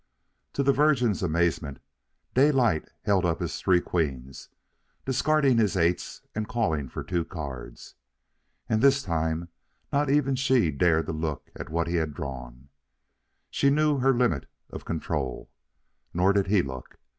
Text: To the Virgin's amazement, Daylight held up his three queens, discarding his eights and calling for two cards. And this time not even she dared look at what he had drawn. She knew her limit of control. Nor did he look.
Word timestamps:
To 0.53 0.63
the 0.63 0.73
Virgin's 0.73 1.21
amazement, 1.21 1.77
Daylight 2.33 2.89
held 3.03 3.23
up 3.23 3.39
his 3.39 3.59
three 3.61 3.79
queens, 3.81 4.49
discarding 5.05 5.59
his 5.59 5.77
eights 5.77 6.23
and 6.33 6.47
calling 6.47 6.89
for 6.89 7.03
two 7.03 7.23
cards. 7.23 7.93
And 8.67 8.81
this 8.81 9.03
time 9.03 9.49
not 9.93 10.09
even 10.09 10.33
she 10.33 10.71
dared 10.71 11.07
look 11.07 11.51
at 11.55 11.69
what 11.69 11.85
he 11.85 11.97
had 11.97 12.15
drawn. 12.15 12.69
She 13.51 13.69
knew 13.69 13.99
her 13.99 14.11
limit 14.11 14.47
of 14.71 14.85
control. 14.85 15.51
Nor 16.15 16.33
did 16.33 16.47
he 16.47 16.63
look. 16.63 16.97